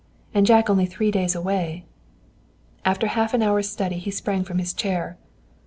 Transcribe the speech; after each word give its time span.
And 0.33 0.47
Jack 0.47 0.67
only 0.67 0.87
three 0.87 1.11
days 1.11 1.35
away!" 1.35 1.85
After 2.83 3.05
a 3.05 3.09
half 3.09 3.35
hour's 3.35 3.69
study 3.69 3.99
he 3.99 4.09
sprang 4.09 4.43
from 4.43 4.57
his 4.57 4.73
chair. 4.73 5.19